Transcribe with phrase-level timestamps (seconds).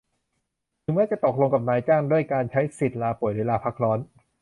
[0.83, 3.99] ถึงแม้จะตกลงกับนายจ้างด้วยการใช้สิทธิ์ลาป่วยหรือลาพักร้อน